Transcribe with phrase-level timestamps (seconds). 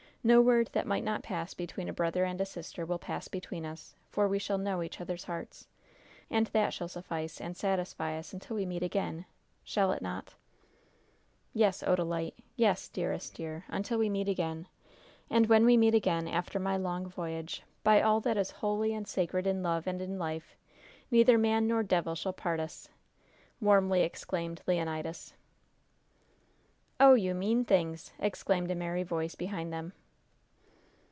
[0.23, 3.65] No word that might not pass between a brother and a sister will pass between
[3.65, 5.65] us, for we shall know each other's hearts,
[6.29, 9.25] and that shall suffice and satisfy us until we meet again,
[9.63, 10.35] shall it not?"
[11.53, 12.35] "Yes, Odalite!
[12.55, 13.65] Yes, dearest dear!
[13.67, 14.67] Until we meet again!
[15.27, 19.07] And when we meet again, after my long voyage, by all that is holy and
[19.07, 20.55] sacred in love and in life
[21.09, 22.87] neither man nor devil shall part us!"
[23.59, 25.33] warmly exclaimed Leonidas.
[26.99, 29.93] "Oh, you mean things!" exclaimed a merry voice behind them.